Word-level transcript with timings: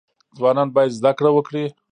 ځوانان 0.37 0.69
باید 0.75 0.95
زده 0.97 1.11
کړه 1.17 1.29
وکړي 1.33 1.65